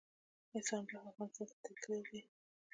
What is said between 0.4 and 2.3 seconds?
احسان بخت افغانستان ته تښتېدلی دی.